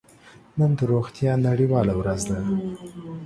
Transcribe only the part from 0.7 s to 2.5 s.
د روغتیا نړیواله ورځ ده.